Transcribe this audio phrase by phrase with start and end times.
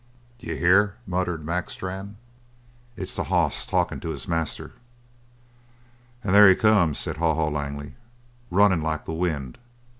[0.39, 2.17] "D'ye hear?" muttered Mac Strann.
[2.97, 4.71] "It's the hoss talkin' to his master!"
[6.23, 7.93] "And there he comes!" said Haw Haw Langley.
[8.49, 9.59] "Runnin' like the wind!"